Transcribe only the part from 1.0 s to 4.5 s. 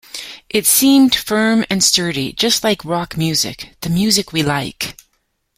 firm and sturdy just like rock music, the music we